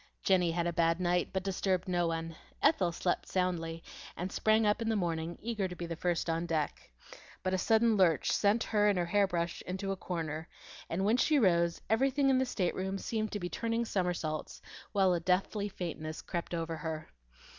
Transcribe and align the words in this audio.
Jenny 0.23 0.49
had 0.49 0.65
a 0.65 0.73
bad 0.73 0.99
night, 0.99 1.29
but 1.31 1.43
disturbed 1.43 1.87
no 1.87 2.07
one. 2.07 2.35
Ethel 2.59 2.91
slept 2.91 3.27
soundly, 3.27 3.83
and 4.17 4.31
sprang 4.31 4.65
up 4.65 4.81
in 4.81 4.89
the 4.89 4.95
morning, 4.95 5.37
eager 5.39 5.67
to 5.67 5.75
be 5.75 5.85
the 5.85 5.95
first 5.95 6.27
on 6.27 6.47
deck. 6.47 6.89
But 7.43 7.53
a 7.53 7.59
sudden 7.59 7.97
lurch 7.97 8.31
sent 8.31 8.63
her 8.63 8.87
and 8.87 8.97
her 8.97 9.05
hair 9.05 9.27
brush 9.27 9.61
into 9.67 9.91
a 9.91 9.95
corner: 9.95 10.47
and 10.89 11.05
when 11.05 11.17
she 11.17 11.37
rose, 11.37 11.81
everything 11.87 12.31
in 12.31 12.39
the 12.39 12.47
stateroom 12.47 12.97
seemed 12.97 13.31
to 13.33 13.39
be 13.39 13.47
turning 13.49 13.85
somersaults, 13.85 14.59
while 14.91 15.13
a 15.13 15.19
deathly 15.19 15.69
faintness 15.69 16.23
crept 16.23 16.55
over 16.55 16.77
her. 16.77 17.07